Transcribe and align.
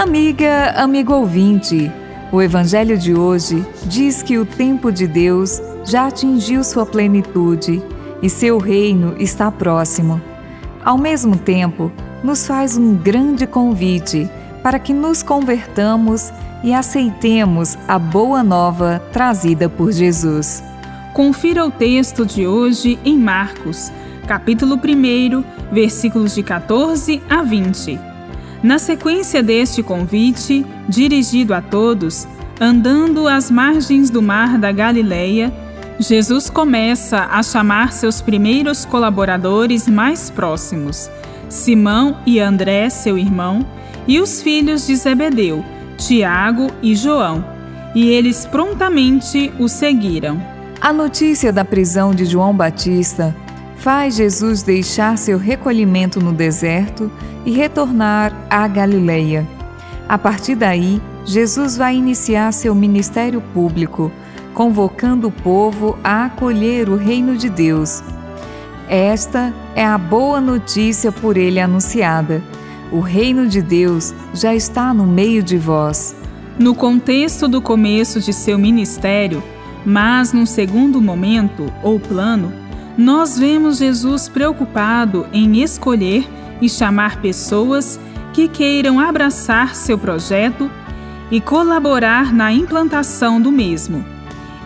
Amiga, 0.00 0.72
amigo 0.78 1.12
ouvinte, 1.12 1.92
o 2.32 2.40
Evangelho 2.40 2.96
de 2.96 3.14
hoje 3.14 3.62
diz 3.84 4.22
que 4.22 4.38
o 4.38 4.46
tempo 4.46 4.90
de 4.90 5.06
Deus 5.06 5.60
já 5.84 6.06
atingiu 6.06 6.64
sua 6.64 6.86
plenitude 6.86 7.82
e 8.22 8.30
seu 8.30 8.56
reino 8.56 9.14
está 9.18 9.52
próximo. 9.52 10.18
Ao 10.82 10.96
mesmo 10.96 11.36
tempo, 11.36 11.92
nos 12.24 12.46
faz 12.46 12.78
um 12.78 12.96
grande 12.96 13.46
convite 13.46 14.26
para 14.62 14.78
que 14.78 14.94
nos 14.94 15.22
convertamos 15.22 16.32
e 16.64 16.72
aceitemos 16.72 17.76
a 17.86 17.98
boa 17.98 18.42
nova 18.42 19.02
trazida 19.12 19.68
por 19.68 19.92
Jesus. 19.92 20.64
Confira 21.12 21.62
o 21.66 21.70
texto 21.70 22.24
de 22.24 22.46
hoje 22.46 22.98
em 23.04 23.18
Marcos, 23.18 23.92
capítulo 24.26 24.76
1, 24.76 25.44
versículos 25.70 26.34
de 26.34 26.42
14 26.42 27.20
a 27.28 27.42
20. 27.42 28.09
Na 28.62 28.78
sequência 28.78 29.42
deste 29.42 29.82
convite, 29.82 30.66
dirigido 30.86 31.54
a 31.54 31.62
todos, 31.62 32.28
andando 32.60 33.26
às 33.26 33.50
margens 33.50 34.10
do 34.10 34.20
mar 34.20 34.58
da 34.58 34.70
Galileia, 34.70 35.50
Jesus 35.98 36.50
começa 36.50 37.26
a 37.30 37.42
chamar 37.42 37.92
seus 37.92 38.20
primeiros 38.20 38.84
colaboradores 38.84 39.88
mais 39.88 40.28
próximos, 40.28 41.10
Simão 41.48 42.18
e 42.26 42.38
André, 42.38 42.90
seu 42.90 43.16
irmão, 43.16 43.64
e 44.06 44.20
os 44.20 44.42
filhos 44.42 44.86
de 44.86 44.94
Zebedeu, 44.94 45.64
Tiago 45.96 46.68
e 46.82 46.94
João, 46.94 47.42
e 47.94 48.08
eles 48.08 48.44
prontamente 48.44 49.52
o 49.58 49.68
seguiram. 49.68 50.40
A 50.80 50.92
notícia 50.92 51.50
da 51.50 51.64
prisão 51.64 52.14
de 52.14 52.26
João 52.26 52.54
Batista 52.54 53.34
faz 53.80 54.16
Jesus 54.16 54.62
deixar 54.62 55.16
seu 55.16 55.38
recolhimento 55.38 56.20
no 56.20 56.32
deserto 56.32 57.10
e 57.46 57.50
retornar 57.50 58.32
à 58.50 58.68
Galileia. 58.68 59.48
A 60.06 60.18
partir 60.18 60.54
daí, 60.54 61.00
Jesus 61.24 61.78
vai 61.78 61.96
iniciar 61.96 62.52
seu 62.52 62.74
ministério 62.74 63.40
público, 63.54 64.12
convocando 64.52 65.28
o 65.28 65.32
povo 65.32 65.98
a 66.04 66.26
acolher 66.26 66.90
o 66.90 66.96
reino 66.96 67.36
de 67.36 67.48
Deus. 67.48 68.02
Esta 68.86 69.54
é 69.74 69.84
a 69.84 69.96
boa 69.96 70.40
notícia 70.40 71.10
por 71.10 71.38
ele 71.38 71.58
anunciada. 71.58 72.42
O 72.92 73.00
reino 73.00 73.46
de 73.46 73.62
Deus 73.62 74.12
já 74.34 74.54
está 74.54 74.92
no 74.92 75.06
meio 75.06 75.42
de 75.42 75.56
vós. 75.56 76.14
No 76.58 76.74
contexto 76.74 77.48
do 77.48 77.62
começo 77.62 78.20
de 78.20 78.32
seu 78.32 78.58
ministério, 78.58 79.42
mas 79.86 80.34
num 80.34 80.44
segundo 80.44 81.00
momento 81.00 81.72
ou 81.82 81.98
plano, 81.98 82.59
nós 83.00 83.38
vemos 83.38 83.78
Jesus 83.78 84.28
preocupado 84.28 85.26
em 85.32 85.62
escolher 85.62 86.28
e 86.60 86.68
chamar 86.68 87.16
pessoas 87.22 87.98
que 88.34 88.46
queiram 88.46 89.00
abraçar 89.00 89.74
seu 89.74 89.96
projeto 89.96 90.70
e 91.30 91.40
colaborar 91.40 92.30
na 92.30 92.52
implantação 92.52 93.40
do 93.40 93.50
mesmo. 93.50 94.04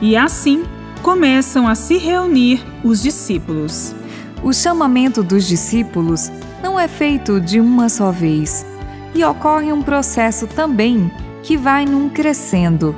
E 0.00 0.16
assim 0.16 0.64
começam 1.00 1.68
a 1.68 1.76
se 1.76 1.96
reunir 1.96 2.60
os 2.82 3.00
discípulos. 3.00 3.94
O 4.42 4.52
chamamento 4.52 5.22
dos 5.22 5.46
discípulos 5.46 6.32
não 6.60 6.78
é 6.78 6.88
feito 6.88 7.40
de 7.40 7.60
uma 7.60 7.88
só 7.88 8.10
vez 8.10 8.66
e 9.14 9.24
ocorre 9.24 9.72
um 9.72 9.80
processo 9.80 10.48
também 10.48 11.08
que 11.40 11.56
vai 11.56 11.86
num 11.86 12.08
crescendo. 12.08 12.96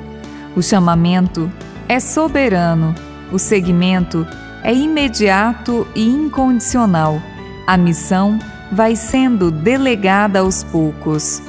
O 0.56 0.62
chamamento 0.62 1.52
é 1.86 2.00
soberano, 2.00 2.94
o 3.30 3.38
segmento 3.38 4.26
é 4.30 4.45
imediato 4.72 5.86
e 5.94 6.04
incondicional. 6.06 7.22
A 7.66 7.76
missão 7.76 8.38
vai 8.70 8.96
sendo 8.96 9.50
delegada 9.50 10.40
aos 10.40 10.62
poucos. 10.62 11.42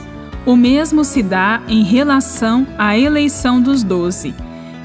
O 0.45 0.55
mesmo 0.55 1.03
se 1.03 1.21
dá 1.21 1.61
em 1.67 1.83
relação 1.83 2.65
à 2.77 2.97
eleição 2.97 3.61
dos 3.61 3.83
doze, 3.83 4.33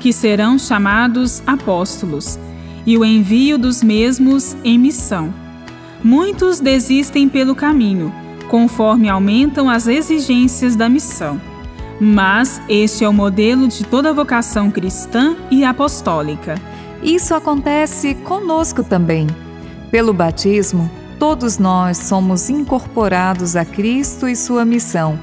que 0.01 0.13
serão 0.13 0.59
chamados 0.59 1.43
apóstolos, 1.47 2.39
e 2.85 2.99
o 2.99 3.05
envio 3.05 3.57
dos 3.57 3.83
mesmos 3.83 4.57
em 4.65 4.79
missão. 4.79 5.33
Muitos 6.03 6.59
desistem 6.59 7.29
pelo 7.29 7.55
caminho, 7.55 8.13
conforme 8.49 9.09
aumentam 9.09 9.71
as 9.71 9.87
exigências 9.87 10.75
da 10.75 10.89
missão. 10.89 11.41
Mas 12.01 12.61
este 12.69 13.05
é 13.05 13.09
o 13.09 13.13
modelo 13.13 13.69
de 13.69 13.85
toda 13.85 14.13
vocação 14.13 14.69
cristã 14.69 15.37
e 15.49 15.65
apostólica. 15.65 16.57
Isso 17.03 17.35
acontece 17.35 18.15
conosco 18.15 18.85
também. 18.85 19.27
Pelo 19.91 20.15
batismo, 20.15 20.91
todos 21.19 21.59
nós 21.59 21.99
somos 21.99 22.49
incorporados 22.49 23.57
a 23.57 23.65
Cristo 23.65 24.29
e 24.29 24.37
sua 24.37 24.65
missão, 24.65 25.19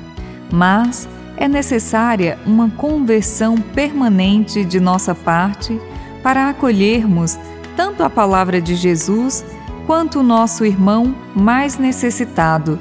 mas 0.51 1.07
é 1.37 1.47
necessária 1.47 2.37
uma 2.45 2.69
conversão 2.69 3.55
permanente 3.55 4.65
de 4.65 4.79
nossa 4.79 5.15
parte 5.15 5.79
para 6.21 6.49
acolhermos 6.49 7.39
tanto 7.77 8.03
a 8.03 8.09
palavra 8.09 8.61
de 8.61 8.75
Jesus 8.75 9.45
quanto 9.87 10.19
o 10.19 10.23
nosso 10.23 10.65
irmão 10.65 11.15
mais 11.33 11.77
necessitado. 11.77 12.77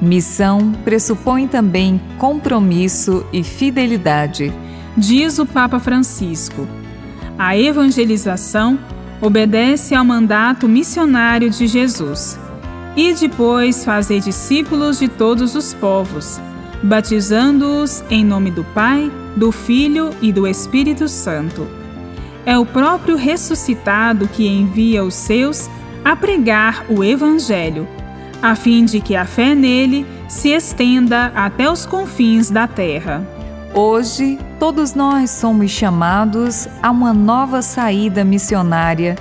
Missão 0.00 0.72
pressupõe 0.84 1.46
também 1.46 2.00
compromisso 2.18 3.24
e 3.32 3.44
fidelidade. 3.44 4.52
Diz 4.96 5.38
o 5.38 5.46
Papa 5.46 5.78
Francisco: 5.78 6.66
a 7.42 7.58
evangelização 7.58 8.78
obedece 9.20 9.96
ao 9.96 10.04
mandato 10.04 10.68
missionário 10.68 11.50
de 11.50 11.66
Jesus 11.66 12.38
e 12.96 13.12
depois 13.14 13.84
fazer 13.84 14.20
discípulos 14.20 15.00
de 15.00 15.08
todos 15.08 15.56
os 15.56 15.74
povos, 15.74 16.40
batizando-os 16.84 18.04
em 18.08 18.24
nome 18.24 18.52
do 18.52 18.62
Pai, 18.62 19.10
do 19.34 19.50
Filho 19.50 20.10
e 20.22 20.32
do 20.32 20.46
Espírito 20.46 21.08
Santo. 21.08 21.66
É 22.46 22.56
o 22.56 22.64
próprio 22.64 23.16
ressuscitado 23.16 24.28
que 24.28 24.46
envia 24.46 25.02
os 25.02 25.14
seus 25.14 25.68
a 26.04 26.14
pregar 26.14 26.86
o 26.88 27.02
Evangelho, 27.02 27.88
a 28.40 28.54
fim 28.54 28.84
de 28.84 29.00
que 29.00 29.16
a 29.16 29.24
fé 29.24 29.52
nele 29.52 30.06
se 30.28 30.50
estenda 30.50 31.32
até 31.34 31.68
os 31.68 31.84
confins 31.84 32.52
da 32.52 32.68
terra. 32.68 33.26
Hoje, 33.74 34.38
todos 34.58 34.94
nós 34.94 35.30
somos 35.30 35.70
chamados 35.70 36.68
a 36.82 36.90
uma 36.90 37.14
nova 37.14 37.62
saída 37.62 38.22
missionária 38.22 39.16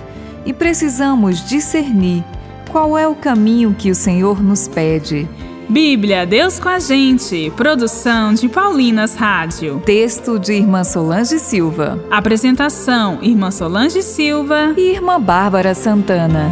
e 0.46 0.52
precisamos 0.52 1.48
discernir 1.48 2.22
qual 2.70 2.98
é 2.98 3.08
o 3.08 3.16
caminho 3.16 3.74
que 3.74 3.90
o 3.90 3.96
Senhor 3.96 4.44
nos 4.44 4.68
pede. 4.68 5.28
Bíblia, 5.70 6.26
Deus 6.26 6.60
com 6.60 6.68
a 6.68 6.80
gente. 6.80 7.50
Produção 7.56 8.34
de 8.34 8.50
Paulinas 8.50 9.16
Rádio. 9.16 9.82
Texto 9.86 10.38
de 10.38 10.52
Irmã 10.52 10.84
Solange 10.84 11.40
Silva. 11.40 11.98
Apresentação: 12.12 13.20
Irmã 13.22 13.52
Solange 13.52 14.02
Silva 14.02 14.74
e 14.76 14.92
Irmã 14.92 15.20
Bárbara 15.20 15.74
Santana. 15.74 16.52